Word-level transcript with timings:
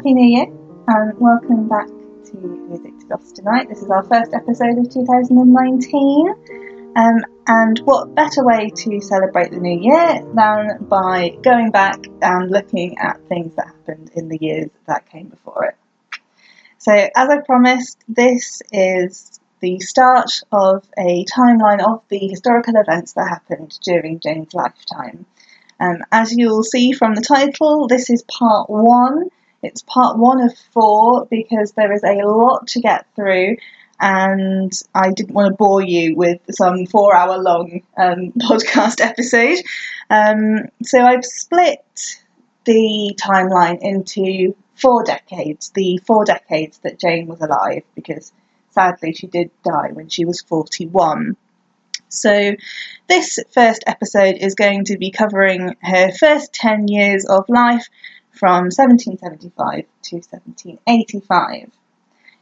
Happy 0.00 0.14
New 0.14 0.34
Year 0.34 0.46
and 0.88 1.20
welcome 1.20 1.68
back 1.68 1.86
to 1.86 2.38
Music 2.70 2.98
to 3.00 3.04
Goss 3.04 3.32
tonight. 3.32 3.68
This 3.68 3.82
is 3.82 3.90
our 3.90 4.02
first 4.04 4.32
episode 4.32 4.78
of 4.78 4.90
2019. 4.90 6.34
Um, 6.96 7.16
and 7.46 7.78
what 7.80 8.14
better 8.14 8.42
way 8.42 8.70
to 8.74 9.00
celebrate 9.02 9.50
the 9.50 9.58
new 9.58 9.78
year 9.78 10.24
than 10.34 10.86
by 10.88 11.36
going 11.42 11.70
back 11.70 11.98
and 12.22 12.50
looking 12.50 12.96
at 12.96 13.20
things 13.28 13.54
that 13.56 13.66
happened 13.66 14.12
in 14.14 14.30
the 14.30 14.38
years 14.40 14.70
that 14.86 15.06
came 15.10 15.28
before 15.28 15.66
it? 15.66 16.18
So, 16.78 16.92
as 16.94 17.28
I 17.28 17.42
promised, 17.44 18.02
this 18.08 18.62
is 18.72 19.38
the 19.60 19.80
start 19.80 20.30
of 20.50 20.82
a 20.96 21.26
timeline 21.26 21.86
of 21.86 22.04
the 22.08 22.26
historical 22.26 22.72
events 22.76 23.12
that 23.12 23.28
happened 23.28 23.78
during 23.82 24.18
Jane's 24.20 24.54
lifetime. 24.54 25.26
Um, 25.78 25.98
as 26.10 26.34
you'll 26.34 26.62
see 26.62 26.92
from 26.92 27.14
the 27.14 27.20
title, 27.20 27.86
this 27.86 28.08
is 28.08 28.22
part 28.22 28.70
one. 28.70 29.28
It's 29.62 29.82
part 29.82 30.18
one 30.18 30.40
of 30.40 30.56
four 30.72 31.26
because 31.26 31.72
there 31.72 31.92
is 31.92 32.02
a 32.02 32.22
lot 32.24 32.68
to 32.68 32.80
get 32.80 33.06
through, 33.14 33.56
and 34.00 34.72
I 34.94 35.12
didn't 35.12 35.34
want 35.34 35.52
to 35.52 35.56
bore 35.56 35.82
you 35.82 36.16
with 36.16 36.40
some 36.50 36.86
four 36.86 37.14
hour 37.14 37.38
long 37.38 37.82
um, 37.96 38.32
podcast 38.38 39.00
episode. 39.00 39.58
Um, 40.08 40.68
so 40.82 41.04
I've 41.04 41.24
split 41.24 42.24
the 42.64 43.18
timeline 43.20 43.78
into 43.80 44.56
four 44.74 45.04
decades, 45.04 45.70
the 45.70 45.98
four 46.06 46.24
decades 46.24 46.78
that 46.78 46.98
Jane 46.98 47.26
was 47.26 47.40
alive, 47.40 47.82
because 47.94 48.32
sadly 48.70 49.12
she 49.12 49.26
did 49.26 49.50
die 49.62 49.90
when 49.92 50.08
she 50.08 50.24
was 50.24 50.40
41. 50.42 51.36
So, 52.08 52.56
this 53.08 53.38
first 53.52 53.84
episode 53.86 54.36
is 54.36 54.56
going 54.56 54.86
to 54.86 54.98
be 54.98 55.12
covering 55.12 55.76
her 55.80 56.10
first 56.10 56.52
10 56.54 56.88
years 56.88 57.24
of 57.24 57.48
life 57.48 57.88
from 58.32 58.70
1775 58.70 59.84
to 60.02 60.16
1785. 60.16 61.70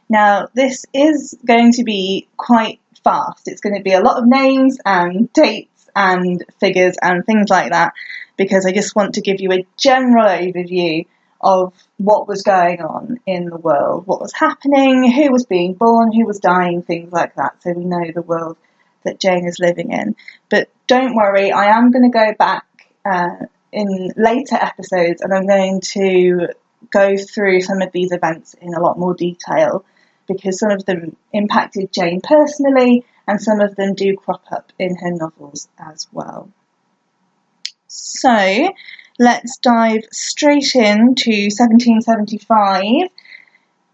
Now, 0.09 0.47
this 0.53 0.85
is 0.93 1.37
going 1.45 1.73
to 1.73 1.83
be 1.83 2.27
quite 2.37 2.79
fast. 3.03 3.47
It's 3.47 3.61
going 3.61 3.75
to 3.75 3.83
be 3.83 3.93
a 3.93 4.01
lot 4.01 4.17
of 4.17 4.27
names 4.27 4.77
and 4.85 5.31
dates 5.33 5.89
and 5.95 6.43
figures 6.59 6.95
and 7.01 7.25
things 7.25 7.49
like 7.49 7.71
that 7.71 7.93
because 8.37 8.65
I 8.65 8.71
just 8.71 8.95
want 8.95 9.15
to 9.15 9.21
give 9.21 9.39
you 9.39 9.51
a 9.51 9.65
general 9.77 10.27
overview 10.27 11.05
of 11.41 11.73
what 11.97 12.27
was 12.27 12.41
going 12.41 12.81
on 12.81 13.19
in 13.25 13.45
the 13.45 13.57
world, 13.57 14.05
what 14.07 14.21
was 14.21 14.33
happening, 14.33 15.09
who 15.11 15.31
was 15.31 15.45
being 15.45 15.73
born, 15.73 16.11
who 16.11 16.25
was 16.25 16.39
dying, 16.39 16.81
things 16.81 17.11
like 17.11 17.35
that, 17.35 17.61
so 17.61 17.71
we 17.71 17.85
know 17.85 18.11
the 18.13 18.21
world 18.21 18.57
that 19.03 19.19
Jane 19.19 19.47
is 19.47 19.59
living 19.59 19.91
in. 19.91 20.15
But 20.49 20.69
don't 20.87 21.15
worry, 21.15 21.51
I 21.51 21.77
am 21.77 21.91
going 21.91 22.09
to 22.11 22.17
go 22.17 22.33
back 22.37 22.65
uh, 23.05 23.45
in 23.71 24.11
later 24.15 24.55
episodes 24.55 25.21
and 25.21 25.33
I'm 25.33 25.47
going 25.47 25.81
to 25.81 26.49
go 26.91 27.17
through 27.17 27.61
some 27.61 27.81
of 27.81 27.91
these 27.91 28.11
events 28.11 28.55
in 28.61 28.73
a 28.73 28.81
lot 28.81 28.97
more 28.97 29.13
detail 29.13 29.85
because 30.27 30.59
some 30.59 30.71
of 30.71 30.85
them 30.85 31.15
impacted 31.33 31.91
Jane 31.91 32.21
personally 32.21 33.05
and 33.27 33.41
some 33.41 33.59
of 33.59 33.75
them 33.75 33.93
do 33.93 34.15
crop 34.15 34.43
up 34.51 34.71
in 34.79 34.95
her 34.95 35.11
novels 35.11 35.67
as 35.77 36.07
well. 36.11 36.49
So 37.87 38.71
let's 39.19 39.57
dive 39.57 40.03
straight 40.11 40.75
into 40.75 41.49
1775 41.49 43.09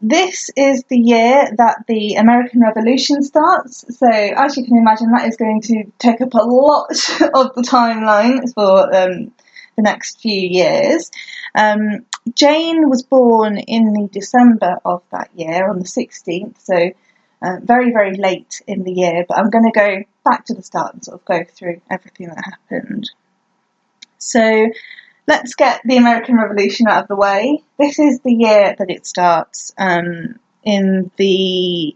this 0.02 0.52
is 0.56 0.84
the 0.84 1.00
year 1.00 1.50
that 1.58 1.86
the 1.88 2.16
American 2.16 2.62
Revolution 2.62 3.24
starts, 3.24 3.86
so 3.98 4.08
as 4.08 4.56
you 4.58 4.64
can 4.64 4.78
imagine, 4.78 5.12
that 5.12 5.28
is 5.28 5.38
going 5.38 5.62
to 5.62 5.86
take 5.98 6.22
up 6.22 6.34
a 6.34 6.44
lot 6.44 6.90
of 7.34 7.56
the 7.56 7.66
timeline 7.66 8.54
for 8.54 8.96
um, 8.96 9.32
the 9.76 9.82
next 9.82 10.22
few 10.22 10.42
years. 10.42 11.12
Um, 11.54 12.06
Jane 12.34 12.90
was 12.90 13.04
born 13.04 13.58
in 13.58 13.94
the 13.94 14.10
December 14.12 14.78
of 14.84 15.04
that 15.12 15.30
year, 15.36 15.70
on 15.70 15.80
the 15.80 15.86
16th, 15.86 16.60
so 16.60 16.92
uh, 17.42 17.58
very, 17.62 17.92
very 17.92 18.16
late 18.16 18.62
in 18.68 18.84
the 18.84 18.92
year, 18.92 19.26
but 19.28 19.38
I'm 19.38 19.50
going 19.50 19.72
to 19.72 19.80
go 19.80 20.04
back 20.24 20.46
to 20.46 20.54
the 20.54 20.64
start 20.64 20.94
and 20.94 21.06
sort 21.06 21.20
of 21.20 21.26
go 21.26 21.44
through 21.44 21.82
everything 21.90 22.28
that 22.28 22.44
happened. 22.44 23.12
So, 24.18 24.70
let's 25.28 25.56
get 25.56 25.82
the 25.86 25.98
American 25.98 26.38
Revolution 26.38 26.88
out 26.88 27.04
of 27.04 27.08
the 27.08 27.16
way. 27.16 27.64
This 27.78 28.00
is 28.00 28.20
the 28.22 28.34
year 28.34 28.76
that 28.78 28.90
it 28.90 29.06
starts. 29.06 29.74
Um, 29.78 30.40
in 30.64 31.12
the 31.18 31.96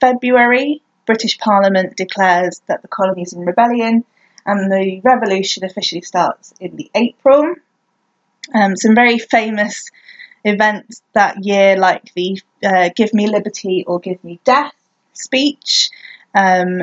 February, 0.00 0.82
British 1.04 1.38
Parliament 1.38 1.96
declares 1.96 2.62
that 2.66 2.82
the 2.82 2.88
colonies 2.88 3.32
in 3.32 3.40
rebellion, 3.40 4.04
and 4.50 4.70
the 4.70 5.00
revolution 5.04 5.64
officially 5.64 6.00
starts 6.02 6.52
in 6.58 6.74
the 6.74 6.90
April. 6.92 7.54
Um, 8.52 8.76
some 8.76 8.96
very 8.96 9.18
famous 9.18 9.90
events 10.44 11.02
that 11.12 11.44
year, 11.44 11.76
like 11.76 12.12
the 12.14 12.42
uh, 12.64 12.90
"Give 12.96 13.14
Me 13.14 13.28
Liberty" 13.28 13.84
or 13.86 14.00
"Give 14.00 14.22
Me 14.24 14.40
Death" 14.44 14.74
speech 15.12 15.90
um, 16.34 16.82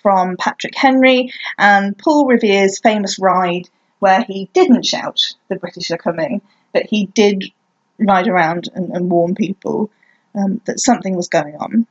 from 0.00 0.36
Patrick 0.36 0.76
Henry, 0.76 1.32
and 1.58 1.98
Paul 1.98 2.26
Revere's 2.26 2.78
famous 2.78 3.18
ride 3.18 3.68
where 3.98 4.22
he 4.22 4.48
didn't 4.52 4.86
shout, 4.86 5.34
the 5.48 5.56
British 5.56 5.90
are 5.90 5.98
coming, 5.98 6.40
but 6.72 6.86
he 6.86 7.06
did 7.06 7.50
ride 7.98 8.28
around 8.28 8.68
and, 8.76 8.90
and 8.90 9.10
warn 9.10 9.34
people 9.34 9.90
um, 10.36 10.60
that 10.66 10.78
something 10.78 11.16
was 11.16 11.26
going 11.26 11.56
on. 11.56 11.84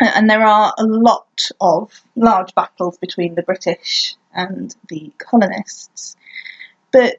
And 0.00 0.28
there 0.28 0.44
are 0.44 0.74
a 0.76 0.84
lot 0.84 1.48
of 1.60 2.02
large 2.16 2.56
battles 2.56 2.98
between 2.98 3.36
the 3.36 3.42
British 3.42 4.16
and 4.34 4.74
the 4.88 5.12
colonists. 5.18 6.16
But 6.92 7.16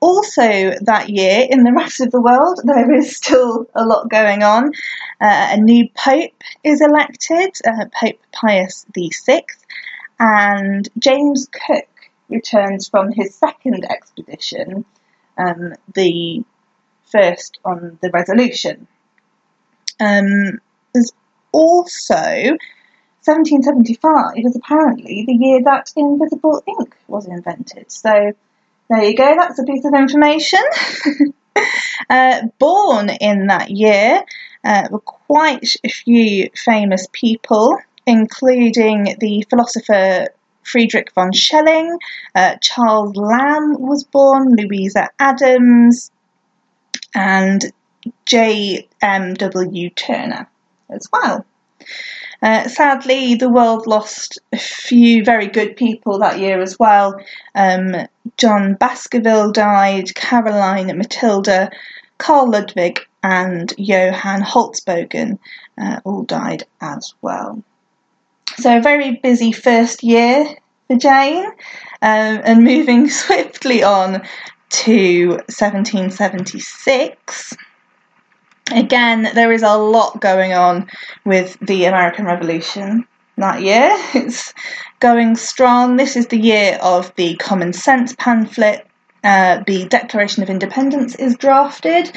also 0.00 0.72
that 0.80 1.08
year, 1.08 1.46
in 1.48 1.64
the 1.64 1.72
rest 1.76 2.00
of 2.00 2.10
the 2.10 2.20
world, 2.20 2.60
there 2.64 2.92
is 2.92 3.16
still 3.16 3.66
a 3.74 3.84
lot 3.84 4.08
going 4.10 4.42
on. 4.42 4.72
Uh, 5.20 5.48
a 5.52 5.56
new 5.56 5.88
pope 5.94 6.42
is 6.64 6.80
elected, 6.80 7.50
uh, 7.66 7.86
Pope 7.92 8.20
Pius 8.32 8.86
VI, 8.94 9.42
and 10.20 10.88
James 10.98 11.48
Cook 11.48 11.88
returns 12.28 12.88
from 12.88 13.10
his 13.10 13.34
second 13.34 13.84
expedition, 13.90 14.84
um, 15.38 15.74
the 15.94 16.44
first 17.10 17.58
on 17.64 17.98
the 18.02 18.10
Resolution. 18.10 18.86
Um, 20.00 20.60
there's 20.92 21.12
also 21.52 22.56
1775 23.28 24.32
is 24.36 24.56
apparently 24.56 25.24
the 25.26 25.34
year 25.34 25.62
that 25.62 25.92
invisible 25.96 26.62
ink 26.66 26.96
was 27.08 27.26
invented. 27.26 27.92
So 27.92 28.32
there 28.88 29.04
you 29.04 29.14
go, 29.14 29.34
that's 29.36 29.58
a 29.58 29.64
piece 29.64 29.84
of 29.84 29.92
information. 29.92 30.60
uh, 32.10 32.46
born 32.58 33.10
in 33.10 33.48
that 33.48 33.70
year 33.70 34.24
uh, 34.64 34.88
were 34.90 35.00
quite 35.00 35.74
a 35.84 35.90
few 35.90 36.48
famous 36.54 37.06
people, 37.12 37.76
including 38.06 39.16
the 39.20 39.44
philosopher 39.50 40.28
Friedrich 40.62 41.12
von 41.14 41.32
Schelling, 41.32 41.98
uh, 42.34 42.56
Charles 42.62 43.14
Lamb 43.16 43.76
was 43.78 44.04
born, 44.04 44.54
Louisa 44.54 45.10
Adams, 45.18 46.10
and 47.14 47.72
J.M.W. 48.26 49.90
Turner 49.90 50.48
as 50.90 51.08
well. 51.12 51.44
Uh, 52.40 52.68
sadly, 52.68 53.34
the 53.34 53.48
world 53.48 53.84
lost 53.86 54.38
a 54.52 54.58
few 54.58 55.24
very 55.24 55.48
good 55.48 55.76
people 55.76 56.18
that 56.18 56.38
year 56.38 56.60
as 56.60 56.78
well. 56.78 57.18
Um, 57.54 57.96
John 58.36 58.74
Baskerville 58.74 59.50
died, 59.50 60.14
Caroline 60.14 60.86
Matilda, 60.96 61.70
Carl 62.18 62.50
Ludwig, 62.50 63.00
and 63.22 63.72
Johann 63.76 64.42
Holzbogen 64.42 65.38
uh, 65.80 66.00
all 66.04 66.22
died 66.22 66.64
as 66.80 67.14
well. 67.22 67.62
So, 68.56 68.78
a 68.78 68.82
very 68.82 69.16
busy 69.16 69.52
first 69.52 70.04
year 70.04 70.46
for 70.86 70.96
Jane, 70.96 71.44
um, 71.44 72.40
and 72.44 72.62
moving 72.62 73.10
swiftly 73.24 73.82
on 73.82 74.22
to 74.70 75.28
1776. 75.28 77.56
Again, 78.74 79.30
there 79.34 79.52
is 79.52 79.62
a 79.62 79.76
lot 79.76 80.20
going 80.20 80.52
on 80.52 80.88
with 81.24 81.58
the 81.60 81.86
American 81.86 82.26
Revolution 82.26 83.06
that 83.36 83.62
year. 83.62 83.96
It's 84.14 84.52
going 85.00 85.36
strong. 85.36 85.96
This 85.96 86.16
is 86.16 86.26
the 86.26 86.38
year 86.38 86.78
of 86.82 87.14
the 87.16 87.36
Common 87.36 87.72
Sense 87.72 88.14
pamphlet. 88.18 88.86
Uh, 89.24 89.62
the 89.66 89.86
Declaration 89.88 90.42
of 90.42 90.50
Independence 90.50 91.14
is 91.16 91.36
drafted. 91.36 92.12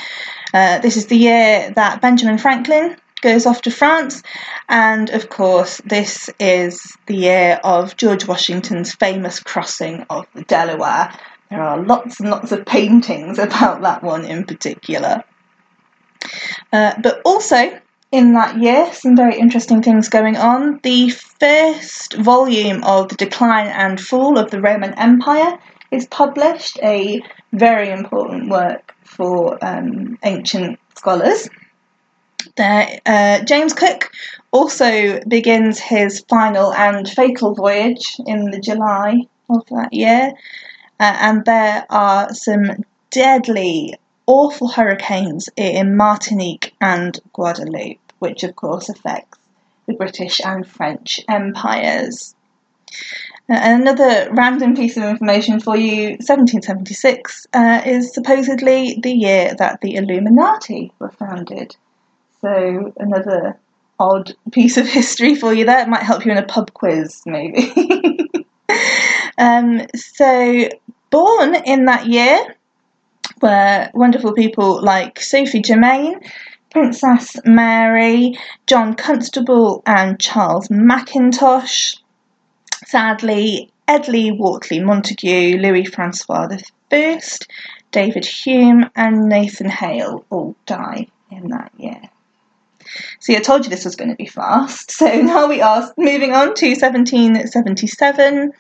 Uh, 0.54 0.80
this 0.80 0.98
is 0.98 1.08
the 1.08 1.18
year 1.18 1.72
that 1.76 2.02
Benjamin 2.02 2.38
Franklin 2.38 2.98
goes 3.22 3.46
off 3.46 3.62
to 3.62 3.72
France. 3.72 4.22
And 4.68 5.10
of 5.12 5.30
course, 5.30 5.82
this 5.86 6.30
is 6.40 6.98
the 7.06 7.16
year 7.16 7.60
of 7.64 7.96
George 7.98 8.28
Washington's 8.28 8.94
famous 8.94 9.40
crossing 9.40 10.06
of 10.10 10.26
the 10.36 10.44
Delaware. 10.44 11.14
There 11.50 11.62
are 11.62 11.82
lots 11.82 12.20
and 12.20 12.30
lots 12.30 12.52
of 12.52 12.66
paintings 12.66 13.40
about 13.48 13.82
that 13.82 14.04
one 14.04 14.26
in 14.26 14.46
particular. 14.46 15.24
Uh, 16.74 16.94
but 17.02 17.22
also, 17.26 17.80
in 18.12 18.34
that 18.34 18.58
year, 18.58 18.92
some 18.94 19.16
very 19.16 19.38
interesting 19.40 19.82
things 19.82 20.10
going 20.10 20.38
on. 20.38 20.80
The 20.84 21.10
first 21.10 22.14
volume 22.16 22.84
of 22.84 23.10
The 23.10 23.16
Decline 23.16 23.68
and 23.68 24.00
Fall 24.00 24.38
of 24.38 24.52
the 24.52 24.62
Roman 24.62 24.94
Empire 24.96 25.58
is 25.92 26.08
published, 26.08 26.80
a 26.84 27.22
very 27.54 27.90
important 27.90 28.50
work 28.50 28.96
for 29.04 29.58
um, 29.64 30.18
ancient 30.24 30.80
scholars. 30.96 31.50
There, 32.56 33.00
uh, 33.06 33.44
James 33.44 33.74
Cook 33.74 34.12
also 34.52 35.20
begins 35.28 35.80
his 35.80 36.22
final 36.28 36.74
and 36.74 37.08
fatal 37.08 37.54
voyage 37.54 38.18
in 38.26 38.52
the 38.52 38.60
July 38.60 39.22
of 39.50 39.66
that 39.68 39.94
year, 39.94 40.34
uh, 41.00 41.18
and 41.20 41.46
there 41.46 41.86
are 41.90 42.34
some 42.34 42.84
deadly, 43.10 43.96
awful 44.28 44.70
hurricanes 44.70 45.50
in 45.56 45.96
Martinique 45.96 46.74
and 46.80 47.20
Guadeloupe, 47.34 48.14
which 48.20 48.44
of 48.44 48.56
course 48.56 48.90
affects 48.90 49.38
the 49.88 49.94
British 49.94 50.40
and 50.44 50.66
French 50.68 51.22
empires. 51.28 52.36
Uh, 53.50 53.60
another 53.62 54.30
random 54.32 54.76
piece 54.76 54.96
of 54.98 55.04
information 55.04 55.60
for 55.60 55.76
you 55.76 56.12
1776 56.12 57.48
uh, 57.54 57.82
is 57.86 58.14
supposedly 58.14 59.00
the 59.02 59.12
year 59.12 59.54
that 59.58 59.82
the 59.82 59.96
Illuminati 59.96 60.94
were 61.00 61.12
founded. 61.12 61.76
So, 62.42 62.94
another 62.98 63.60
odd 64.00 64.34
piece 64.52 64.78
of 64.78 64.88
history 64.88 65.36
for 65.36 65.54
you 65.54 65.66
there. 65.66 65.82
It 65.82 65.90
might 65.90 66.04
help 66.04 66.26
you 66.26 66.32
in 66.32 66.38
a 66.38 66.46
pub 66.46 66.74
quiz, 66.74 67.22
maybe. 67.26 67.72
um, 69.38 69.82
so, 69.96 70.70
born 71.10 71.56
in 71.66 71.86
that 71.86 72.08
year 72.08 72.56
were 73.42 73.90
wonderful 73.94 74.34
people 74.34 74.82
like 74.82 75.20
Sophie 75.20 75.62
Germain, 75.62 76.20
Princess 76.72 77.38
Mary, 77.46 78.38
John 78.68 78.96
Constable, 78.96 79.84
and 79.86 80.20
Charles 80.20 80.70
Mackintosh. 80.70 81.98
Sadly, 82.86 83.72
Edley 83.88 84.38
Wortley 84.38 84.80
Montagu, 84.80 85.62
Louis 85.62 85.86
Francois 85.86 86.48
I, 86.92 87.20
David 87.92 88.26
Hume, 88.26 88.90
and 88.96 89.28
Nathan 89.28 89.70
Hale 89.70 90.26
all 90.30 90.56
die 90.66 91.08
in 91.30 91.50
that 91.50 91.72
year. 91.78 92.02
See, 93.20 93.36
I 93.36 93.40
told 93.40 93.64
you 93.64 93.70
this 93.70 93.86
was 93.86 93.96
going 93.96 94.10
to 94.10 94.16
be 94.16 94.26
fast. 94.26 94.92
So 94.92 95.06
now 95.22 95.48
we 95.48 95.62
are 95.62 95.94
moving 95.98 96.34
on 96.34 96.54
to 96.56 96.70
1777, 96.70 98.52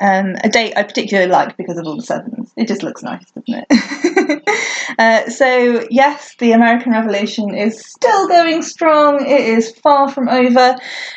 um, 0.00 0.36
a 0.42 0.48
date 0.48 0.72
I 0.76 0.82
particularly 0.82 1.30
like 1.30 1.56
because 1.56 1.76
of 1.76 1.86
all 1.86 1.96
the 1.96 2.02
sevens. 2.02 2.52
It 2.56 2.68
just 2.68 2.82
looks 2.82 3.02
nice, 3.02 3.24
doesn't 3.32 3.66
it? 3.68 4.42
uh, 4.98 5.28
so, 5.28 5.86
yes, 5.90 6.34
the 6.38 6.52
American 6.52 6.92
Revolution 6.92 7.54
is 7.54 7.84
still 7.84 8.26
going 8.28 8.62
strong. 8.62 9.24
It 9.24 9.40
is 9.40 9.70
far 9.70 10.10
from 10.10 10.28
over. 10.28 10.76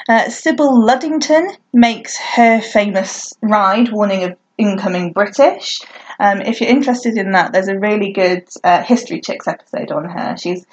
Uh, 0.09 0.29
Sybil 0.29 0.85
Ludington 0.85 1.49
makes 1.73 2.17
her 2.17 2.61
famous 2.61 3.33
ride, 3.41 3.91
warning 3.91 4.23
of 4.23 4.37
incoming 4.57 5.13
British. 5.13 5.81
Um, 6.19 6.41
if 6.41 6.59
you're 6.59 6.69
interested 6.69 7.17
in 7.17 7.31
that, 7.31 7.53
there's 7.53 7.69
a 7.69 7.79
really 7.79 8.11
good 8.11 8.47
uh, 8.63 8.83
History 8.83 9.21
Chicks 9.21 9.47
episode 9.47 9.91
on 9.91 10.05
her. 10.05 10.35
She's 10.37 10.65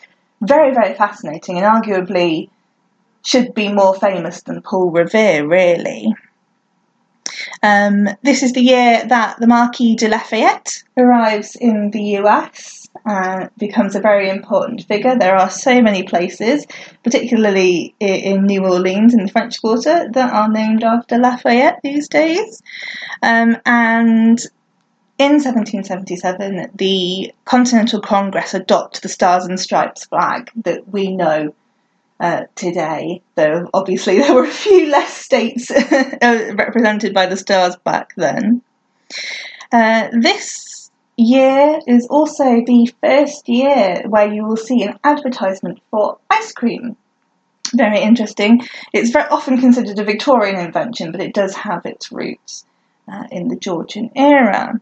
very, 0.42 0.74
very 0.74 0.94
fascinating 0.94 1.58
and 1.58 1.66
arguably 1.66 2.50
should 3.24 3.54
be 3.54 3.72
more 3.72 3.94
famous 3.94 4.42
than 4.42 4.62
Paul 4.62 4.90
Revere, 4.90 5.46
really. 5.46 6.14
Um, 7.62 8.08
this 8.22 8.42
is 8.42 8.52
the 8.52 8.62
year 8.62 9.04
that 9.08 9.38
the 9.40 9.46
Marquis 9.46 9.96
de 9.96 10.08
Lafayette 10.08 10.82
arrives 10.96 11.56
in 11.56 11.90
the 11.90 12.02
US 12.18 12.88
and 13.04 13.50
becomes 13.58 13.94
a 13.94 14.00
very 14.00 14.28
important 14.28 14.84
figure. 14.84 15.16
There 15.16 15.36
are 15.36 15.50
so 15.50 15.80
many 15.80 16.02
places, 16.02 16.66
particularly 17.04 17.94
in 18.00 18.44
New 18.44 18.64
Orleans 18.64 19.14
in 19.14 19.24
the 19.24 19.32
French 19.32 19.60
Quarter, 19.60 20.10
that 20.12 20.32
are 20.32 20.48
named 20.48 20.84
after 20.84 21.18
Lafayette 21.18 21.80
these 21.82 22.08
days. 22.08 22.62
Um, 23.22 23.56
and 23.64 24.40
in 25.18 25.32
1777, 25.32 26.70
the 26.74 27.32
Continental 27.44 28.00
Congress 28.00 28.54
adopted 28.54 29.02
the 29.02 29.08
Stars 29.08 29.44
and 29.44 29.60
Stripes 29.60 30.06
flag 30.06 30.50
that 30.56 30.88
we 30.88 31.14
know 31.14 31.54
uh, 32.20 32.42
today, 32.54 33.22
though 33.34 33.68
obviously 33.72 34.18
there 34.20 34.34
were 34.34 34.44
a 34.44 34.50
few 34.50 34.90
less 34.90 35.16
states 35.16 35.70
uh, 36.22 36.52
represented 36.54 37.14
by 37.14 37.26
the 37.26 37.36
stars 37.36 37.76
back 37.76 38.14
then. 38.16 38.62
Uh, 39.72 40.08
this 40.12 40.90
year 41.16 41.80
is 41.86 42.06
also 42.08 42.62
the 42.66 42.92
first 43.02 43.48
year 43.48 44.02
where 44.06 44.32
you 44.32 44.44
will 44.44 44.56
see 44.56 44.82
an 44.82 44.98
advertisement 45.04 45.80
for 45.90 46.18
ice 46.28 46.52
cream. 46.52 46.96
Very 47.74 48.00
interesting. 48.00 48.62
It's 48.92 49.10
very 49.10 49.28
often 49.28 49.58
considered 49.58 49.98
a 49.98 50.04
Victorian 50.04 50.56
invention, 50.56 51.12
but 51.12 51.20
it 51.20 51.34
does 51.34 51.54
have 51.54 51.86
its 51.86 52.10
roots 52.10 52.64
uh, 53.10 53.24
in 53.30 53.48
the 53.48 53.56
Georgian 53.56 54.10
era. 54.16 54.80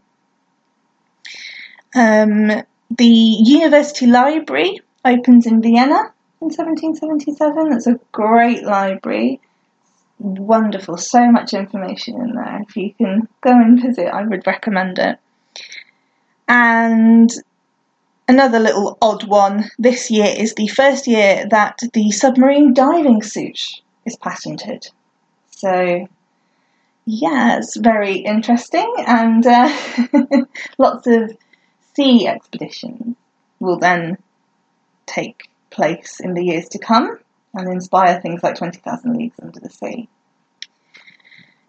Um, 1.95 2.63
the 2.97 3.05
University 3.05 4.07
Library 4.07 4.81
opens 5.05 5.45
in 5.45 5.61
Vienna 5.61 6.13
in 6.41 6.47
1777. 6.47 7.73
It's 7.73 7.87
a 7.87 7.99
great 8.11 8.63
library. 8.63 9.41
Wonderful, 10.19 10.97
so 10.97 11.31
much 11.31 11.53
information 11.53 12.15
in 12.15 12.35
there. 12.35 12.61
If 12.67 12.75
you 12.75 12.93
can 12.93 13.27
go 13.41 13.51
and 13.51 13.81
visit, 13.81 14.07
I 14.07 14.23
would 14.23 14.45
recommend 14.45 14.99
it. 14.99 15.17
And 16.47 17.29
another 18.27 18.59
little 18.59 18.97
odd 19.01 19.27
one 19.27 19.69
this 19.77 20.09
year 20.11 20.33
is 20.37 20.55
the 20.55 20.67
first 20.67 21.07
year 21.07 21.45
that 21.49 21.79
the 21.93 22.11
submarine 22.11 22.73
diving 22.73 23.21
suit 23.21 23.81
is 24.05 24.17
patented. 24.17 24.89
So, 25.51 26.07
yeah, 27.05 27.57
it's 27.57 27.77
very 27.77 28.17
interesting, 28.17 28.91
and 29.05 29.45
uh, 29.45 29.69
lots 30.77 31.07
of 31.07 31.37
sea 31.95 32.27
expeditions 32.27 33.15
will 33.59 33.77
then 33.77 34.17
take 35.05 35.48
place 35.69 36.19
in 36.19 36.33
the 36.33 36.43
years 36.43 36.67
to 36.69 36.79
come 36.79 37.19
and 37.53 37.71
inspire 37.71 38.19
things 38.21 38.43
like 38.43 38.55
20,000 38.55 39.17
Leagues 39.17 39.39
Under 39.41 39.59
the 39.59 39.69
Sea. 39.69 40.07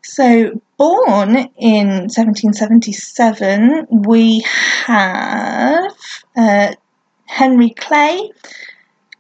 So, 0.03 0.61
born 0.77 1.37
in 1.57 2.09
1777, 2.09 3.87
we 3.91 4.45
have 4.87 5.93
uh, 6.37 6.75
Henry 7.27 7.71
Clay, 7.71 8.31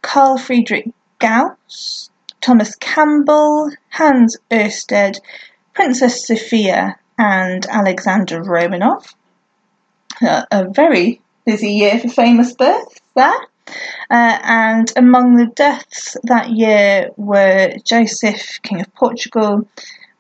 Carl 0.02 0.38
Friedrich 0.38 0.90
Gauss, 1.18 2.10
Thomas 2.40 2.75
Campbell, 2.76 3.70
Hans 3.90 4.38
Ørsted, 4.50 5.20
Princess 5.75 6.26
Sophia, 6.26 6.99
and 7.18 7.66
Alexander 7.66 8.42
Romanov 8.42 9.14
a, 10.22 10.46
a 10.50 10.68
very 10.68 11.20
busy 11.44 11.72
year 11.72 11.99
for 11.99 12.08
famous 12.08 12.54
births 12.54 13.00
there. 13.14 13.34
Uh, 14.10 14.38
and 14.42 14.92
among 14.96 15.36
the 15.36 15.46
deaths 15.46 16.16
that 16.24 16.50
year 16.50 17.10
were 17.16 17.74
Joseph, 17.84 18.60
King 18.62 18.80
of 18.80 18.94
Portugal, 18.94 19.68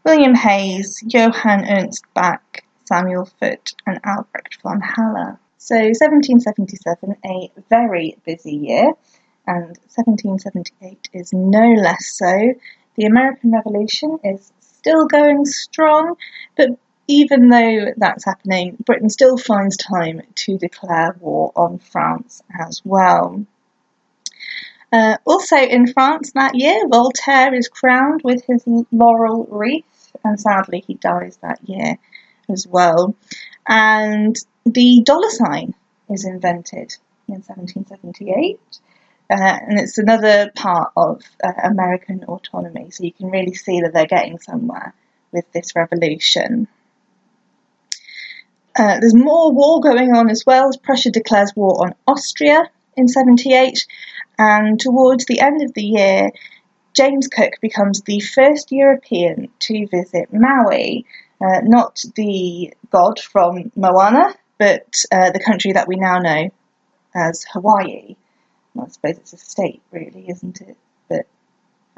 William 0.04 0.34
Hayes, 0.34 1.02
Johann 1.06 1.66
Ernst 1.68 2.04
Bach, 2.14 2.42
Samuel 2.84 3.28
Foote, 3.38 3.74
and 3.86 4.00
Albrecht 4.04 4.60
von 4.62 4.80
Haller. 4.80 5.38
So 5.58 5.76
1777, 5.76 7.16
a 7.24 7.50
very 7.68 8.16
busy 8.24 8.56
year, 8.56 8.92
and 9.46 9.76
1778 9.94 11.10
is 11.12 11.32
no 11.32 11.74
less 11.74 12.16
so. 12.16 12.54
The 12.96 13.04
American 13.04 13.52
Revolution 13.52 14.18
is 14.24 14.52
still 14.60 15.06
going 15.06 15.44
strong, 15.44 16.16
but 16.56 16.70
even 17.10 17.48
though 17.48 17.92
that's 17.96 18.24
happening, 18.24 18.76
Britain 18.86 19.10
still 19.10 19.36
finds 19.36 19.76
time 19.76 20.22
to 20.36 20.56
declare 20.56 21.16
war 21.18 21.52
on 21.56 21.78
France 21.78 22.40
as 22.56 22.80
well. 22.84 23.44
Uh, 24.92 25.16
also 25.26 25.56
in 25.56 25.92
France 25.92 26.32
that 26.32 26.54
year, 26.54 26.86
Voltaire 26.88 27.52
is 27.52 27.68
crowned 27.68 28.20
with 28.22 28.44
his 28.46 28.62
laurel 28.92 29.46
wreath, 29.50 30.12
and 30.24 30.40
sadly 30.40 30.84
he 30.86 30.94
dies 30.94 31.36
that 31.38 31.58
year 31.68 31.98
as 32.48 32.66
well. 32.66 33.16
And 33.66 34.36
the 34.64 35.02
dollar 35.04 35.30
sign 35.30 35.74
is 36.08 36.24
invented 36.24 36.96
in 37.26 37.42
1778. 37.42 38.60
Uh, 39.28 39.34
and 39.36 39.78
it's 39.80 39.98
another 39.98 40.50
part 40.56 40.92
of 40.96 41.22
uh, 41.42 41.52
American 41.64 42.24
autonomy, 42.24 42.90
so 42.90 43.04
you 43.04 43.12
can 43.12 43.30
really 43.30 43.54
see 43.54 43.80
that 43.80 43.92
they're 43.92 44.06
getting 44.06 44.38
somewhere 44.38 44.92
with 45.32 45.50
this 45.52 45.74
revolution. 45.76 46.68
Uh, 48.80 48.98
there's 48.98 49.14
more 49.14 49.52
war 49.52 49.78
going 49.78 50.16
on 50.16 50.30
as 50.30 50.46
well 50.46 50.70
Prussia 50.82 51.10
declares 51.10 51.52
war 51.54 51.84
on 51.86 51.94
Austria 52.06 52.62
in 52.96 53.08
78, 53.08 53.86
and 54.38 54.80
towards 54.80 55.26
the 55.26 55.40
end 55.40 55.62
of 55.62 55.74
the 55.74 55.82
year, 55.82 56.30
James 56.94 57.28
Cook 57.28 57.52
becomes 57.60 58.00
the 58.00 58.20
first 58.20 58.72
European 58.72 59.50
to 59.58 59.86
visit 59.88 60.30
Maui, 60.32 61.04
uh, 61.42 61.60
not 61.62 62.02
the 62.14 62.72
god 62.90 63.20
from 63.20 63.70
Moana, 63.76 64.34
but 64.56 65.04
uh, 65.12 65.30
the 65.30 65.44
country 65.44 65.72
that 65.72 65.86
we 65.86 65.96
now 65.96 66.18
know 66.18 66.48
as 67.14 67.44
Hawaii. 67.52 68.16
well, 68.72 68.86
I 68.86 68.88
suppose 68.88 69.18
it's 69.18 69.34
a 69.34 69.36
state, 69.36 69.82
really, 69.90 70.24
isn't 70.30 70.62
it? 70.62 70.78
But 71.06 71.26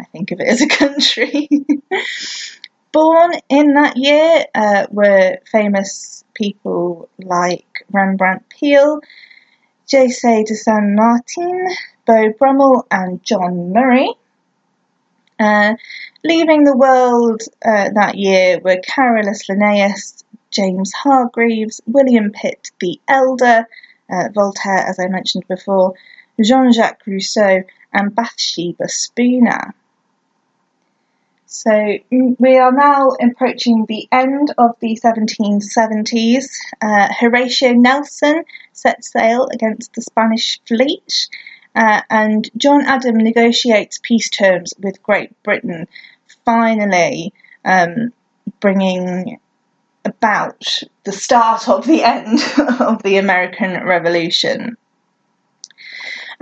I 0.01 0.05
think 0.07 0.33
of 0.33 0.41
it 0.41 0.49
as 0.49 0.61
a 0.61 0.69
country. 0.69 1.49
Born 2.93 3.33
in 3.49 3.73
that 3.75 3.97
year 3.97 4.45
uh, 4.55 4.87
were 4.91 5.39
famous 5.51 6.25
people 6.35 7.09
like 7.19 7.87
Rembrandt 7.91 8.49
Peale, 8.51 9.01
J.C. 9.87 10.45
de 10.45 10.55
Saint 10.55 10.95
Martin, 10.95 11.69
Beau 12.07 12.33
Brummel, 12.39 12.87
and 12.91 13.23
John 13.23 13.73
Murray. 13.73 14.11
Uh, 15.41 15.75
leaving 16.23 16.65
the 16.65 16.77
world 16.77 17.43
uh, 17.65 17.89
that 17.95 18.17
year 18.17 18.61
were 18.61 18.81
Carolus 18.87 19.49
Linnaeus, 19.49 20.23
James 20.51 20.93
Hargreaves, 20.93 21.81
William 21.87 22.31
Pitt 22.31 22.71
the 22.79 23.01
Elder, 23.09 23.67
uh, 24.11 24.29
Voltaire, 24.35 24.87
as 24.87 25.01
I 25.01 25.09
mentioned 25.09 25.49
before, 25.49 25.95
Jean 26.41 26.73
Jacques 26.73 27.07
Rousseau, 27.07 27.63
and 27.93 28.15
Bathsheba 28.15 28.89
Spooner. 28.89 29.75
So 31.55 31.99
we 32.09 32.57
are 32.57 32.73
now 32.73 33.11
approaching 33.21 33.85
the 33.87 34.09
end 34.11 34.55
of 34.57 34.71
the 34.81 34.99
1770s. 35.05 36.47
Uh, 36.81 37.13
Horatio 37.13 37.75
Nelson 37.75 38.45
sets 38.73 39.13
sail 39.13 39.49
against 39.53 39.93
the 39.93 40.01
Spanish 40.01 40.59
fleet, 40.67 41.29
uh, 41.77 42.01
and 42.09 42.51
John 42.57 42.87
Adam 42.87 43.19
negotiates 43.19 44.01
peace 44.03 44.31
terms 44.31 44.73
with 44.83 45.03
Great 45.03 45.41
Britain, 45.43 45.89
finally 46.47 47.35
um, 47.67 48.15
bringing 48.61 49.39
about 50.07 50.83
the 51.05 51.13
start 51.13 51.69
of 51.69 51.87
the 51.87 52.03
end 52.03 52.41
of 52.81 53.03
the 53.03 53.19
American 53.19 53.85
Revolution. 53.87 54.79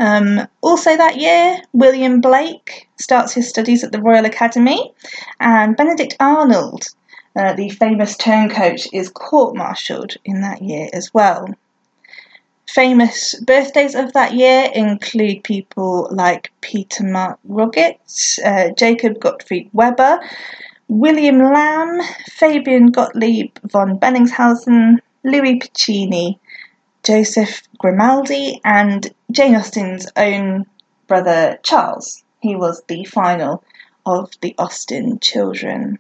Um, 0.01 0.49
also 0.63 0.97
that 0.97 1.19
year, 1.19 1.59
William 1.75 2.23
Blake 2.23 2.89
starts 2.99 3.35
his 3.35 3.51
studies 3.51 3.85
at 3.85 3.93
the 3.93 4.01
Royal 4.01 4.25
Academy, 4.25 4.95
and 5.39 5.77
Benedict 5.77 6.17
Arnold, 6.19 6.87
uh, 7.37 7.53
the 7.53 7.69
famous 7.69 8.17
turncoat, 8.17 8.87
is 8.95 9.11
court-martialed 9.11 10.15
in 10.25 10.41
that 10.41 10.63
year 10.63 10.89
as 10.95 11.13
well. 11.13 11.47
Famous 12.67 13.35
birthdays 13.47 13.95
of 13.95 14.15
that 14.15 14.33
year 14.33 14.71
include 14.75 15.45
people 15.45 16.09
like 16.11 16.51
Peter 16.63 17.05
Mark 17.05 17.39
Roget, 17.47 17.99
uh, 18.43 18.71
Jacob 18.79 19.21
Gottfried 19.21 19.69
Weber, 19.75 20.19
William 20.89 21.39
Lamb, 21.39 22.01
Fabian 22.31 22.87
Gottlieb 22.87 23.51
von 23.65 23.99
Bellingshausen, 23.99 24.99
Louis 25.25 25.59
Puccini, 25.59 26.39
Joseph 27.03 27.63
Grimaldi, 27.79 28.61
and 28.65 29.13
Jane 29.31 29.55
Austen's 29.55 30.07
own 30.17 30.67
brother 31.07 31.59
Charles. 31.63 32.23
He 32.41 32.57
was 32.57 32.83
the 32.89 33.05
final 33.05 33.65
of 34.07 34.31
the 34.41 34.55
Austen 34.59 35.19
children. 35.21 35.99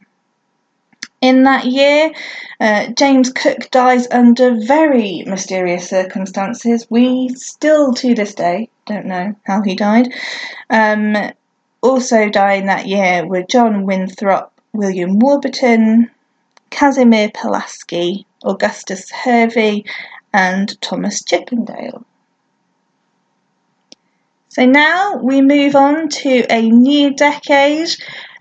In 1.21 1.42
that 1.42 1.66
year, 1.66 2.12
uh, 2.61 2.87
James 2.88 3.30
Cook 3.30 3.71
dies 3.71 4.09
under 4.11 4.54
very 4.54 5.23
mysterious 5.26 5.90
circumstances. 5.90 6.87
We 6.88 7.28
still, 7.30 7.92
to 7.95 8.14
this 8.14 8.35
day, 8.35 8.71
don't 8.87 9.04
know 9.04 9.35
how 9.45 9.61
he 9.61 9.75
died. 9.75 10.14
Um, 10.71 11.16
also 11.83 12.30
dying 12.30 12.66
that 12.66 12.87
year 12.87 13.26
were 13.26 13.42
John 13.42 13.85
Winthrop, 13.85 14.52
William 14.73 15.19
Warburton, 15.19 16.11
Casimir 16.71 17.30
Pulaski, 17.35 18.26
Augustus 18.42 19.11
Hervey, 19.11 19.85
and 20.32 20.80
Thomas 20.80 21.22
Chippendale. 21.22 22.04
So 24.49 24.66
now 24.66 25.16
we 25.16 25.42
move 25.42 25.76
on 25.76 26.08
to 26.08 26.44
a 26.50 26.68
new 26.68 27.14
decade. 27.14 27.88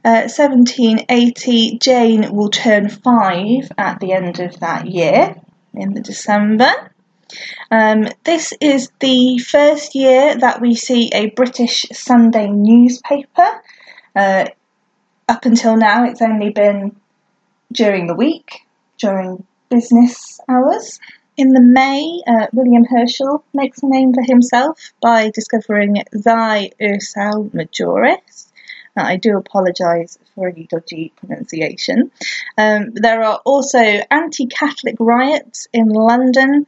Uh, 0.04 0.26
1780, 0.26 1.78
Jane 1.78 2.34
will 2.34 2.50
turn 2.50 2.90
five 2.90 3.72
at 3.78 4.00
the 4.00 4.14
end 4.14 4.40
of 4.40 4.60
that 4.60 4.88
year, 4.88 5.36
in 5.74 5.94
the 5.94 6.02
December. 6.02 6.72
Um, 7.70 8.08
this 8.24 8.54
is 8.60 8.90
the 9.00 9.38
first 9.38 9.94
year 9.94 10.36
that 10.36 10.62
we 10.62 10.74
see 10.74 11.10
a 11.14 11.30
British 11.32 11.86
Sunday 11.92 12.48
newspaper. 12.48 13.62
Uh, 14.16 14.46
up 15.28 15.46
until 15.46 15.78
now, 15.78 16.06
it's 16.06 16.22
only 16.22 16.50
been 16.50 16.96
during 17.72 18.08
the 18.08 18.16
week, 18.16 18.66
during 18.98 19.46
business 19.70 20.40
hours. 20.50 21.00
In 21.40 21.54
the 21.54 21.62
May, 21.62 22.22
uh, 22.28 22.48
William 22.52 22.84
Herschel 22.84 23.46
makes 23.54 23.82
a 23.82 23.88
name 23.88 24.14
for 24.14 24.22
himself 24.22 24.92
by 25.02 25.30
discovering 25.30 25.96
Xi 25.96 26.74
Ursae 26.82 27.50
Majoris. 27.52 28.48
I 28.94 29.16
do 29.16 29.38
apologise 29.38 30.20
for 30.36 30.50
any 30.50 30.66
dodgy 30.66 31.14
pronunciation. 31.16 32.12
Um, 32.58 32.92
there 32.94 33.24
are 33.24 33.40
also 33.46 33.80
anti 33.80 34.48
Catholic 34.48 34.98
riots 35.00 35.70
in 35.72 35.88
London, 35.88 36.68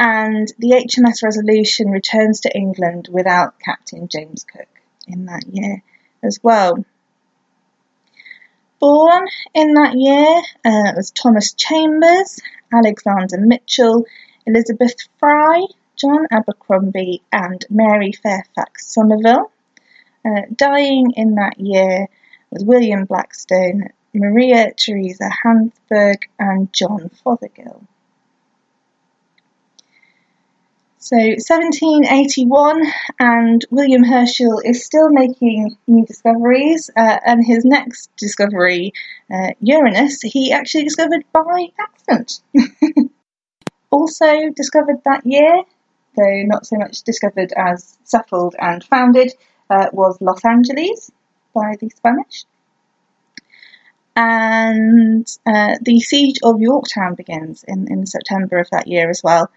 and 0.00 0.52
the 0.58 0.70
HMS 0.72 1.22
Resolution 1.22 1.88
returns 1.88 2.40
to 2.40 2.52
England 2.52 3.06
without 3.12 3.60
Captain 3.60 4.08
James 4.08 4.42
Cook 4.42 4.80
in 5.06 5.26
that 5.26 5.44
year 5.46 5.84
as 6.24 6.40
well. 6.42 6.84
Born 8.80 9.26
in 9.54 9.74
that 9.74 9.94
year 9.96 10.40
uh, 10.64 10.92
was 10.94 11.10
Thomas 11.10 11.52
Chambers, 11.52 12.38
Alexander 12.72 13.36
Mitchell, 13.38 14.06
Elizabeth 14.46 14.94
Fry, 15.18 15.62
John 15.96 16.26
Abercrombie, 16.30 17.22
and 17.32 17.64
Mary 17.70 18.12
Fairfax 18.12 18.86
Somerville. 18.94 19.50
Uh, 20.24 20.42
dying 20.54 21.12
in 21.16 21.34
that 21.34 21.58
year 21.58 22.06
was 22.50 22.64
William 22.64 23.04
Blackstone, 23.04 23.88
Maria 24.14 24.72
Theresa 24.76 25.28
Habsburg, 25.42 26.28
and 26.38 26.72
John 26.72 27.10
Fothergill. 27.24 27.82
So 31.00 31.16
1781, 31.16 32.82
and 33.20 33.64
William 33.70 34.02
Herschel 34.02 34.60
is 34.64 34.84
still 34.84 35.10
making 35.10 35.76
new 35.86 36.04
discoveries. 36.04 36.90
Uh, 36.96 37.18
and 37.24 37.46
his 37.46 37.64
next 37.64 38.10
discovery, 38.16 38.92
uh, 39.32 39.50
Uranus, 39.60 40.20
he 40.22 40.52
actually 40.52 40.84
discovered 40.84 41.24
by 41.32 41.68
accident. 41.78 42.40
also 43.90 44.50
discovered 44.56 44.96
that 45.04 45.24
year, 45.24 45.62
though 46.16 46.42
not 46.46 46.66
so 46.66 46.76
much 46.76 47.02
discovered 47.02 47.52
as 47.56 47.96
settled 48.02 48.56
and 48.58 48.82
founded, 48.82 49.32
uh, 49.70 49.86
was 49.92 50.20
Los 50.20 50.44
Angeles 50.44 51.12
by 51.54 51.76
the 51.80 51.90
Spanish. 51.90 52.44
And 54.16 55.28
uh, 55.46 55.76
the 55.80 56.00
siege 56.00 56.40
of 56.42 56.60
Yorktown 56.60 57.14
begins 57.14 57.64
in, 57.68 57.86
in 57.88 58.04
September 58.04 58.58
of 58.58 58.68
that 58.70 58.88
year 58.88 59.10
as 59.10 59.22
well 59.22 59.48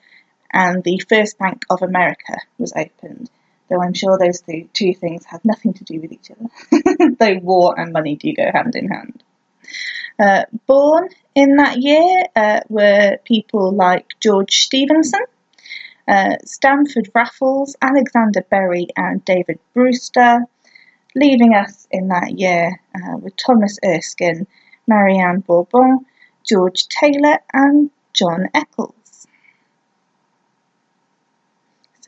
and 0.51 0.83
the 0.83 1.01
First 1.07 1.37
Bank 1.37 1.65
of 1.69 1.81
America 1.81 2.37
was 2.57 2.73
opened. 2.73 3.29
Though 3.69 3.81
I'm 3.81 3.93
sure 3.93 4.17
those 4.17 4.43
two 4.73 4.93
things 4.93 5.25
have 5.25 5.45
nothing 5.45 5.73
to 5.75 5.83
do 5.85 6.01
with 6.01 6.11
each 6.11 6.29
other, 6.31 7.15
though 7.19 7.39
war 7.41 7.79
and 7.79 7.93
money 7.93 8.17
do 8.17 8.33
go 8.33 8.51
hand 8.53 8.75
in 8.75 8.89
hand. 8.89 9.23
Uh, 10.19 10.43
born 10.67 11.07
in 11.35 11.55
that 11.55 11.77
year 11.77 12.25
uh, 12.35 12.59
were 12.67 13.17
people 13.23 13.71
like 13.71 14.13
George 14.19 14.61
Stephenson, 14.61 15.21
uh, 16.07 16.35
Stamford 16.43 17.09
Raffles, 17.15 17.75
Alexander 17.81 18.41
Berry, 18.41 18.87
and 18.97 19.23
David 19.23 19.59
Brewster. 19.73 20.45
Leaving 21.15 21.53
us 21.53 21.87
in 21.91 22.09
that 22.09 22.39
year 22.39 22.81
uh, 22.95 23.17
were 23.17 23.31
Thomas 23.31 23.79
Erskine, 23.85 24.47
Marianne 24.87 25.39
Bourbon, 25.39 26.05
George 26.43 26.87
Taylor, 26.87 27.39
and 27.53 27.89
John 28.13 28.49
Eccles. 28.53 29.00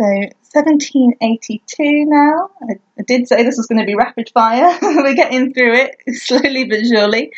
So 0.04 0.10
1782 0.10 2.06
now. 2.06 2.50
I, 2.62 2.74
I, 3.00 3.04
did 3.04 3.26
say 3.26 3.44
this 3.44 3.56
was 3.56 3.68
going 3.68 3.80
to 3.80 3.86
be 3.86 3.96
rapid 3.96 4.30
fire. 4.34 4.78
We're 4.82 5.16
getting 5.16 5.54
through 5.54 5.76
it 5.76 5.96
slowly 6.18 6.66
but 6.66 6.86
surely. 6.86 7.32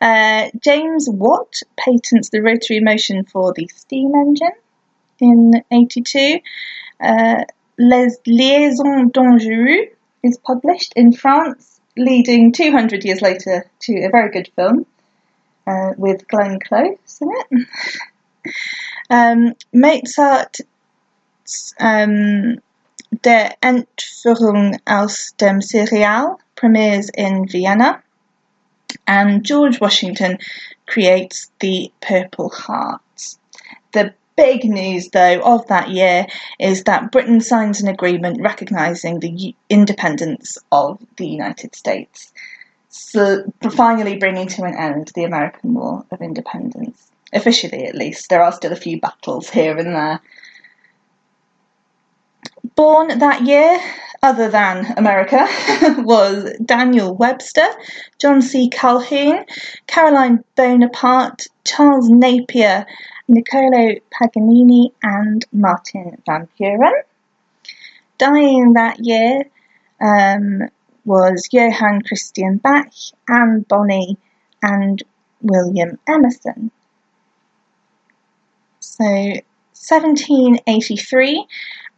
Uh, 0.00 0.48
James 0.60 1.08
Watt 1.08 1.60
patents 1.78 2.30
the 2.30 2.42
rotary 2.42 2.80
motion 2.80 3.24
for 3.24 3.52
the 3.52 3.68
steam 3.68 4.16
engine 4.16 4.50
in 5.20 5.62
82. 5.70 6.40
Uh, 7.00 7.44
Les 7.78 8.16
Liaisons 8.26 9.12
Dangereuses 9.12 9.90
is 10.24 10.38
published 10.38 10.94
in 10.96 11.12
France, 11.12 11.80
leading 11.96 12.50
200 12.50 13.04
years 13.04 13.22
later 13.22 13.70
to 13.82 13.92
a 14.02 14.10
very 14.10 14.32
good 14.32 14.50
film 14.56 14.86
uh, 15.68 15.92
with 15.96 16.26
Glenn 16.26 16.58
Close 16.58 17.20
in 17.20 17.28
it. 17.30 17.66
um, 19.10 19.54
Mozart 19.72 20.56
um, 21.80 22.58
Der 23.24 23.56
Entführung 23.62 24.78
aus 24.84 25.34
dem 25.40 25.62
Serail 25.62 26.36
premieres 26.56 27.08
in 27.08 27.50
Vienna, 27.50 28.02
and 29.06 29.42
George 29.42 29.80
Washington 29.80 30.38
creates 30.86 31.50
the 31.60 31.90
Purple 32.02 32.50
Heart. 32.50 33.00
The 33.92 34.12
big 34.36 34.64
news, 34.64 35.08
though, 35.08 35.40
of 35.40 35.66
that 35.68 35.88
year 35.88 36.26
is 36.58 36.84
that 36.84 37.10
Britain 37.10 37.40
signs 37.40 37.80
an 37.80 37.88
agreement 37.88 38.42
recognising 38.42 39.20
the 39.20 39.54
independence 39.70 40.58
of 40.70 40.98
the 41.16 41.26
United 41.26 41.74
States. 41.74 42.30
So, 42.90 43.50
finally 43.70 44.18
bringing 44.18 44.48
to 44.48 44.64
an 44.64 44.76
end 44.76 45.12
the 45.14 45.24
American 45.24 45.74
War 45.74 46.04
of 46.10 46.20
Independence. 46.20 47.10
Officially, 47.32 47.86
at 47.86 47.94
least. 47.94 48.28
There 48.28 48.42
are 48.42 48.52
still 48.52 48.72
a 48.72 48.76
few 48.76 49.00
battles 49.00 49.48
here 49.50 49.76
and 49.76 49.94
there. 49.94 50.20
Born 52.74 53.18
that 53.18 53.42
year, 53.42 53.78
other 54.22 54.48
than 54.48 54.86
America, 54.96 55.46
was 55.98 56.56
Daniel 56.64 57.14
Webster, 57.14 57.66
John 58.18 58.42
C. 58.42 58.68
Calhoun, 58.68 59.44
Caroline 59.86 60.44
Bonaparte, 60.56 61.46
Charles 61.64 62.08
Napier, 62.08 62.86
Niccolo 63.28 63.94
Paganini, 64.10 64.92
and 65.02 65.44
Martin 65.52 66.20
Van 66.26 66.48
Buren. 66.58 66.94
Dying 68.18 68.72
that 68.72 69.04
year 69.04 69.44
um, 70.00 70.68
was 71.04 71.48
Johann 71.52 72.02
Christian 72.02 72.56
Bach, 72.56 72.92
Anne 73.28 73.64
Bonny, 73.68 74.16
and 74.62 75.02
William 75.40 75.98
Emerson. 76.08 76.72
So 78.80 79.04
1783 79.04 81.46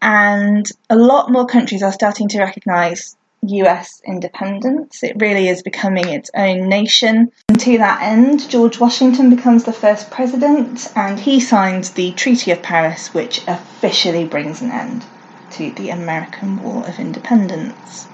and 0.03 0.71
a 0.89 0.97
lot 0.97 1.31
more 1.31 1.47
countries 1.47 1.83
are 1.83 1.93
starting 1.93 2.29
to 2.29 2.41
recognise 2.41 3.17
US 3.43 4.03
independence. 4.07 5.03
It 5.03 5.17
really 5.19 5.49
is 5.49 5.63
becoming 5.63 6.09
its 6.09 6.31
own 6.35 6.69
nation. 6.69 7.33
And 7.49 7.61
to 7.61 7.79
that 7.79 8.03
end, 8.03 8.49
George 8.51 8.79
Washington 8.79 9.35
becomes 9.35 9.65
the 9.65 9.73
first 9.73 10.11
president 10.11 10.93
and 10.95 11.19
he 11.19 11.41
signs 11.41 11.91
the 11.91 12.13
Treaty 12.13 12.51
of 12.51 12.63
Paris, 12.63 13.15
which 13.15 13.43
officially 13.47 14.25
brings 14.25 14.61
an 14.61 14.71
end 14.71 15.05
to 15.53 15.71
the 15.73 15.91
American 15.91 16.63
War 16.63 16.87
of 16.87 16.99
Independence. 16.99 18.09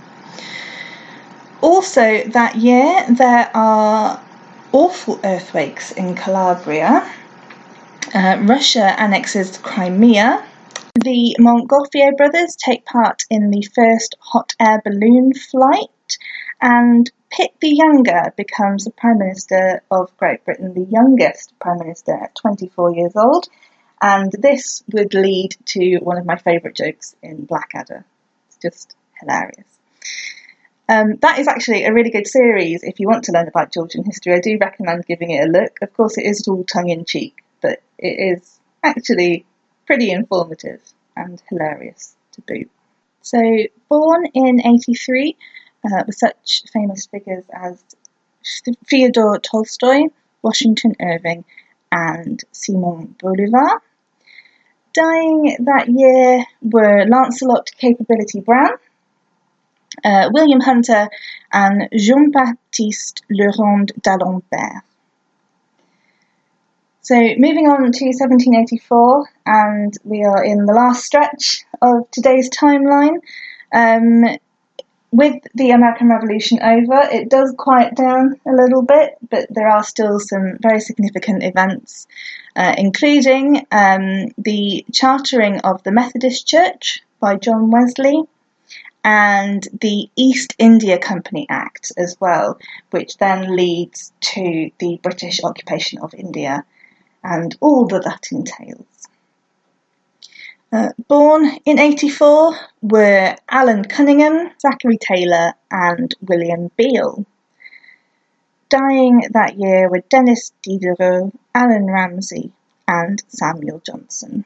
Also, 1.60 2.22
that 2.28 2.56
year, 2.56 3.04
there 3.10 3.50
are 3.54 4.20
awful 4.72 5.18
earthquakes 5.24 5.90
in 5.92 6.14
Calabria. 6.14 7.10
Uh, 8.14 8.38
Russia 8.42 8.98
annexes 9.00 9.58
Crimea, 9.58 10.44
the 11.06 11.36
Montgolfier 11.38 12.16
brothers 12.16 12.56
take 12.56 12.84
part 12.84 13.22
in 13.30 13.50
the 13.52 13.62
first 13.62 14.16
hot 14.18 14.54
air 14.58 14.82
balloon 14.84 15.32
flight, 15.34 16.18
and 16.60 17.08
Pitt 17.30 17.52
the 17.60 17.72
Younger 17.76 18.34
becomes 18.36 18.84
the 18.84 18.90
Prime 18.90 19.18
Minister 19.18 19.84
of 19.88 20.16
Great 20.16 20.44
Britain, 20.44 20.74
the 20.74 20.90
youngest 20.90 21.56
Prime 21.60 21.78
Minister 21.78 22.12
at 22.12 22.34
24 22.34 22.96
years 22.96 23.12
old. 23.14 23.46
And 24.02 24.32
this 24.32 24.82
would 24.92 25.14
lead 25.14 25.54
to 25.66 25.98
one 25.98 26.18
of 26.18 26.26
my 26.26 26.38
favourite 26.38 26.74
jokes 26.74 27.14
in 27.22 27.44
Blackadder. 27.44 28.04
It's 28.48 28.58
just 28.60 28.96
hilarious. 29.20 29.78
Um, 30.88 31.18
that 31.22 31.38
is 31.38 31.46
actually 31.46 31.84
a 31.84 31.92
really 31.92 32.10
good 32.10 32.26
series 32.26 32.82
if 32.82 32.98
you 32.98 33.06
want 33.06 33.24
to 33.24 33.32
learn 33.32 33.46
about 33.46 33.72
Georgian 33.72 34.04
history. 34.04 34.34
I 34.34 34.40
do 34.40 34.58
recommend 34.60 35.06
giving 35.06 35.30
it 35.30 35.48
a 35.48 35.52
look. 35.52 35.78
Of 35.82 35.94
course, 35.94 36.18
it 36.18 36.26
is 36.26 36.48
all 36.48 36.64
tongue 36.64 36.88
in 36.88 37.04
cheek, 37.04 37.44
but 37.60 37.80
it 37.96 38.38
is 38.38 38.58
actually 38.82 39.46
pretty 39.86 40.10
informative 40.10 40.80
and 41.16 41.42
hilarious 41.48 42.16
to 42.32 42.40
boot. 42.42 42.70
So, 43.22 43.40
born 43.88 44.26
in 44.34 44.60
83 44.64 45.36
uh, 45.84 46.04
with 46.06 46.16
such 46.16 46.62
famous 46.72 47.06
figures 47.06 47.44
as 47.52 47.82
Fyodor 48.86 49.38
Tolstoy, 49.42 50.08
Washington 50.42 50.94
Irving, 51.00 51.44
and 51.90 52.42
Simon 52.52 53.16
Bolivar. 53.20 53.82
Dying 54.92 55.56
that 55.64 55.88
year 55.88 56.44
were 56.62 57.04
Lancelot 57.06 57.70
Capability 57.76 58.40
Brown, 58.40 58.72
uh, 60.04 60.30
William 60.32 60.60
Hunter, 60.60 61.08
and 61.52 61.88
Jean 61.94 62.30
Baptiste 62.30 63.22
le 63.28 63.50
Rond 63.58 63.92
d'Alembert. 64.02 64.85
So 67.06 67.14
moving 67.14 67.68
on 67.68 67.92
to 67.92 68.04
1784, 68.04 69.28
and 69.46 69.96
we 70.02 70.24
are 70.24 70.42
in 70.42 70.66
the 70.66 70.72
last 70.72 71.04
stretch 71.04 71.64
of 71.80 72.10
today's 72.10 72.50
timeline. 72.50 73.18
Um, 73.72 74.24
with 75.12 75.36
the 75.54 75.70
American 75.70 76.08
Revolution 76.08 76.58
over, 76.60 77.08
it 77.12 77.30
does 77.30 77.54
quiet 77.56 77.94
down 77.94 78.40
a 78.44 78.50
little 78.50 78.82
bit, 78.82 79.18
but 79.30 79.46
there 79.50 79.68
are 79.68 79.84
still 79.84 80.18
some 80.18 80.58
very 80.60 80.80
significant 80.80 81.44
events, 81.44 82.08
uh, 82.56 82.74
including 82.76 83.64
um, 83.70 84.32
the 84.36 84.84
chartering 84.92 85.60
of 85.60 85.84
the 85.84 85.92
Methodist 85.92 86.48
Church 86.48 87.04
by 87.20 87.36
John 87.36 87.70
Wesley 87.70 88.20
and 89.04 89.62
the 89.80 90.10
East 90.16 90.56
India 90.58 90.98
Company 90.98 91.46
Act 91.48 91.92
as 91.96 92.16
well, 92.18 92.58
which 92.90 93.16
then 93.18 93.54
leads 93.54 94.12
to 94.22 94.72
the 94.80 94.98
British 95.04 95.44
occupation 95.44 96.00
of 96.00 96.12
India 96.12 96.64
and 97.26 97.56
all 97.60 97.86
that 97.88 98.04
that 98.04 98.28
entails. 98.30 98.86
Uh, 100.72 100.88
born 101.08 101.50
in 101.64 101.78
84 101.78 102.56
were 102.82 103.36
Alan 103.48 103.84
Cunningham, 103.84 104.50
Zachary 104.60 104.98
Taylor, 104.98 105.54
and 105.70 106.14
William 106.22 106.70
Beale. 106.76 107.24
Dying 108.68 109.22
that 109.30 109.58
year 109.58 109.88
were 109.88 110.02
Denis 110.08 110.52
Diderot, 110.62 111.32
Allan 111.54 111.86
Ramsay, 111.86 112.52
and 112.86 113.22
Samuel 113.28 113.80
Johnson. 113.84 114.44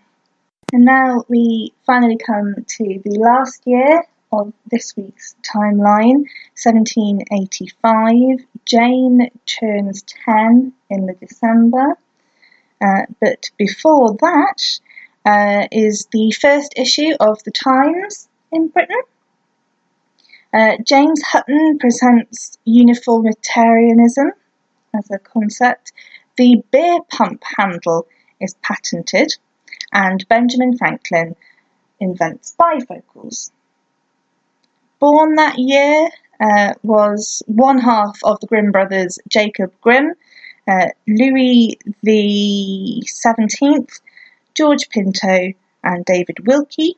And 0.73 0.85
now 0.85 1.25
we 1.29 1.73
finally 1.85 2.19
come 2.19 2.55
to 2.67 3.01
the 3.05 3.19
last 3.19 3.63
year 3.67 4.05
of 4.33 4.53
this 4.71 4.97
week's 4.97 5.35
timeline, 5.43 6.27
1785. 6.63 8.47
Jane 8.65 9.31
turns 9.47 10.03
10 10.03 10.73
in 10.91 11.07
the 11.07 11.15
December. 11.15 11.97
Uh, 12.81 13.03
but 13.21 13.51
before 13.59 14.17
that 14.21 14.81
uh, 15.25 15.67
is 15.71 16.09
the 16.13 16.33
first 16.33 16.75
issue 16.77 17.13
of 17.21 17.43
the 17.45 17.51
Times 17.51 18.29
in 18.51 18.69
Britain. 18.69 19.03
Uh, 20.53 20.77
James 20.85 21.23
Hutton 21.23 21.79
presents 21.79 22.59
uniformitarianism 22.65 24.33
as 24.97 25.11
a 25.11 25.19
concept. 25.19 25.93
The 26.37 26.63
beer 26.71 27.01
pump 27.09 27.43
handle 27.57 28.07
is 28.41 28.55
patented, 28.63 29.37
and 29.93 30.27
Benjamin 30.29 30.77
Franklin 30.77 31.37
invents 32.01 32.57
bifocals. 32.59 33.51
Born 34.99 35.37
that 35.37 35.59
year 35.59 36.09
uh, 36.41 36.75
was 36.83 37.43
one 37.47 37.79
half 37.79 38.19
of 38.25 38.41
the 38.41 38.47
Grimm 38.47 38.73
brothers, 38.73 39.19
Jacob 39.29 39.73
Grimm, 39.81 40.15
uh, 40.71 40.89
Louis 41.09 41.79
the 42.03 43.03
Seventeenth, 43.07 44.01
George 44.55 44.89
Pinto, 44.89 45.53
and 45.83 46.05
David 46.05 46.47
Wilkie. 46.47 46.97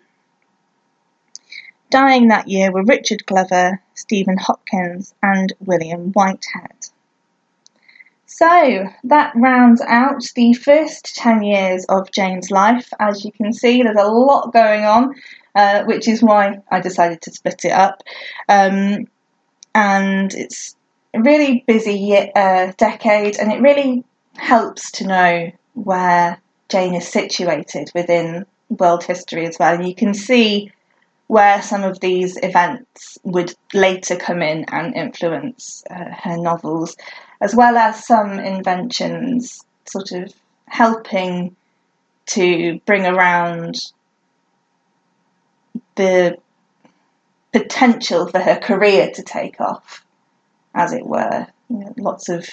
Dying 1.91 2.29
that 2.29 2.49
year 2.49 2.73
were 2.73 2.85
Richard 2.85 3.27
Glover, 3.27 3.83
Stephen 3.95 4.39
Hopkins, 4.39 5.15
and 5.23 5.53
William 5.61 6.13
Whitehead. 6.13 6.89
So 8.27 8.87
that 9.05 9.33
rounds 9.37 9.83
out 9.83 10.23
the 10.35 10.55
first 10.55 11.15
10 11.17 11.43
years 11.43 11.85
of 11.91 12.11
Jane's 12.11 12.51
life. 12.51 12.89
As 12.99 13.27
you 13.27 13.33
can 13.33 13.53
see, 13.53 13.83
there's 13.83 13.97
a 13.99 14.09
lot 14.09 14.55
going 14.55 14.85
on, 14.85 15.15
uh, 15.55 15.85
which 15.85 16.09
is 16.09 16.23
why 16.23 16.61
I 16.71 16.81
decided 16.81 17.21
to 17.23 17.31
split 17.31 17.67
it 17.67 17.73
up. 17.73 18.03
Um, 18.49 19.07
and 19.75 20.33
it's 20.33 20.77
really 21.21 21.65
busy 21.67 22.31
uh, 22.35 22.73
decade, 22.77 23.37
and 23.37 23.53
it 23.53 23.61
really 23.61 24.05
helps 24.37 24.91
to 24.93 25.07
know 25.07 25.53
where 25.75 26.41
Jane 26.69 26.95
is 26.95 27.07
situated 27.07 27.91
within 27.95 28.47
world 28.71 29.05
history 29.05 29.47
as 29.47 29.59
well. 29.59 29.75
And 29.75 29.87
you 29.87 29.95
can 29.95 30.15
see 30.15 30.73
where 31.27 31.63
some 31.63 31.83
of 31.83 32.01
these 32.01 32.39
events 32.43 33.19
would 33.25 33.55
later 33.73 34.17
come 34.17 34.43
in 34.43 34.65
and 34.69 34.95
influence 34.95 35.83
uh, 35.91 36.11
her 36.23 36.37
novels, 36.37 36.97
as 37.41 37.55
well 37.55 37.77
as 37.77 38.07
some 38.07 38.33
inventions 38.39 39.65
sort 39.85 40.13
of 40.13 40.33
helping 40.67 41.55
to 42.27 42.81
bring 42.87 43.05
around 43.05 43.77
the 45.97 46.37
potential 47.53 48.27
for 48.29 48.39
her 48.39 48.57
career 48.57 49.11
to 49.15 49.23
take 49.23 49.61
off 49.61 50.05
as 50.75 50.93
it 50.93 51.07
were. 51.07 51.47
You 51.69 51.79
know, 51.79 51.95
lots 51.99 52.29
of 52.29 52.49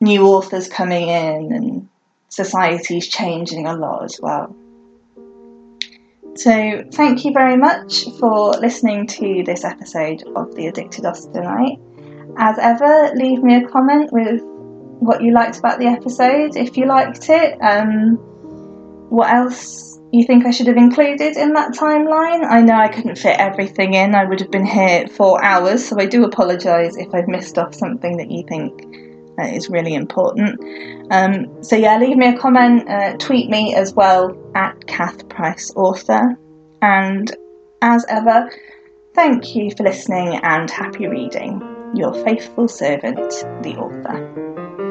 new 0.00 0.26
authors 0.26 0.68
coming 0.68 1.08
in 1.08 1.52
and 1.52 1.88
society's 2.28 3.08
changing 3.08 3.66
a 3.66 3.74
lot 3.74 4.04
as 4.04 4.18
well. 4.20 4.54
So, 6.34 6.84
thank 6.92 7.24
you 7.24 7.32
very 7.32 7.56
much 7.56 8.04
for 8.20 8.52
listening 8.52 9.08
to 9.08 9.42
this 9.44 9.64
episode 9.64 10.22
of 10.36 10.54
The 10.54 10.68
Addicted 10.68 11.04
Austenite. 11.04 11.80
As 12.36 12.58
ever, 12.58 13.10
leave 13.16 13.42
me 13.42 13.56
a 13.56 13.68
comment 13.68 14.12
with 14.12 14.40
what 15.00 15.22
you 15.22 15.32
liked 15.32 15.58
about 15.58 15.80
the 15.80 15.86
episode 15.86 16.56
if 16.56 16.76
you 16.76 16.86
liked 16.86 17.28
it. 17.28 17.58
Um, 17.60 18.16
what 19.10 19.32
else 19.32 19.87
you 20.12 20.24
think 20.24 20.46
I 20.46 20.50
should 20.50 20.66
have 20.68 20.76
included 20.76 21.36
in 21.36 21.52
that 21.52 21.72
timeline. 21.72 22.46
I 22.48 22.60
know 22.62 22.74
I 22.74 22.88
couldn't 22.88 23.18
fit 23.18 23.38
everything 23.38 23.94
in, 23.94 24.14
I 24.14 24.24
would 24.24 24.40
have 24.40 24.50
been 24.50 24.66
here 24.66 25.06
for 25.08 25.42
hours, 25.44 25.86
so 25.86 25.98
I 25.98 26.06
do 26.06 26.24
apologise 26.24 26.96
if 26.96 27.14
I've 27.14 27.28
missed 27.28 27.58
off 27.58 27.74
something 27.74 28.16
that 28.16 28.30
you 28.30 28.44
think 28.48 28.82
uh, 29.38 29.44
is 29.44 29.68
really 29.68 29.94
important. 29.94 30.60
Um, 31.10 31.62
so, 31.62 31.76
yeah, 31.76 31.98
leave 31.98 32.16
me 32.16 32.28
a 32.28 32.38
comment, 32.38 32.88
uh, 32.88 33.16
tweet 33.18 33.50
me 33.50 33.74
as 33.74 33.94
well 33.94 34.36
at 34.54 34.86
Kath 34.86 35.28
Price 35.28 35.72
Author. 35.76 36.38
And 36.80 37.34
as 37.82 38.04
ever, 38.08 38.50
thank 39.14 39.54
you 39.54 39.70
for 39.76 39.82
listening 39.82 40.40
and 40.42 40.70
happy 40.70 41.06
reading. 41.06 41.62
Your 41.94 42.14
faithful 42.24 42.68
servant, 42.68 43.30
the 43.62 43.76
author. 43.78 44.87